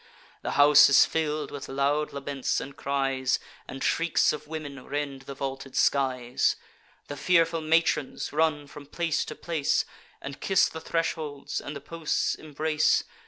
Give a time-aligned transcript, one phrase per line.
[0.41, 5.35] The house is fill'd with loud laments and cries, And shrieks of women rend the
[5.35, 6.55] vaulted skies;
[7.07, 9.85] The fearful matrons run from place to place,
[10.19, 13.03] And kiss the thresholds, and the posts embrace.